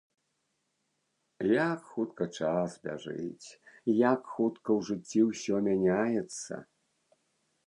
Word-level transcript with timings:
Як 1.49 1.79
хутка 1.91 2.23
час 2.39 2.69
бяжыць, 2.87 3.47
як 4.09 4.21
хутка 4.33 4.69
ў 4.77 4.79
жыцці 4.89 5.19
ўсё 5.29 5.55
мяняецца! 5.69 6.53